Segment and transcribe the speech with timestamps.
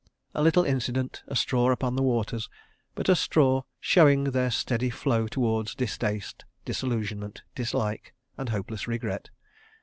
[0.33, 2.49] A little incident, a straw upon the waters,
[2.95, 9.29] but a straw showing their steady flow toward distaste, disillusionment, dislike, and hopeless regret.